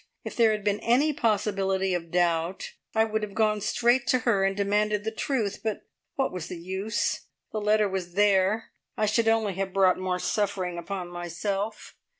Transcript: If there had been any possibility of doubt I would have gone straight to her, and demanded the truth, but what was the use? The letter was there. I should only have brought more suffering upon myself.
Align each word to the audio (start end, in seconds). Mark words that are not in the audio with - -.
If 0.23 0.35
there 0.35 0.49
had 0.51 0.63
been 0.63 0.79
any 0.79 1.13
possibility 1.13 1.93
of 1.93 2.09
doubt 2.09 2.71
I 2.95 3.03
would 3.03 3.21
have 3.21 3.35
gone 3.35 3.61
straight 3.61 4.07
to 4.07 4.19
her, 4.21 4.43
and 4.43 4.57
demanded 4.57 5.03
the 5.03 5.11
truth, 5.11 5.59
but 5.63 5.81
what 6.15 6.31
was 6.33 6.47
the 6.47 6.57
use? 6.57 7.27
The 7.51 7.61
letter 7.61 7.87
was 7.87 8.13
there. 8.13 8.71
I 8.97 9.05
should 9.05 9.27
only 9.27 9.53
have 9.57 9.73
brought 9.75 9.99
more 9.99 10.17
suffering 10.17 10.79
upon 10.79 11.09
myself. 11.09 11.93